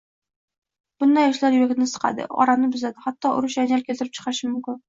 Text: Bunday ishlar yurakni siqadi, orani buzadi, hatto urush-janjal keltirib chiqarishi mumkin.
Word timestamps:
Bunday 1.03 1.27
ishlar 1.33 1.57
yurakni 1.57 1.87
siqadi, 1.93 2.27
orani 2.47 2.73
buzadi, 2.77 3.05
hatto 3.07 3.35
urush-janjal 3.41 3.89
keltirib 3.91 4.19
chiqarishi 4.19 4.53
mumkin. 4.55 4.79